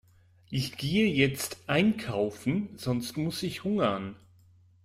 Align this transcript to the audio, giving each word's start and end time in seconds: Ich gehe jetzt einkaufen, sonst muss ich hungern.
Ich 0.49 0.77
gehe 0.77 1.05
jetzt 1.05 1.59
einkaufen, 1.69 2.69
sonst 2.75 3.17
muss 3.17 3.43
ich 3.43 3.63
hungern. 3.63 4.15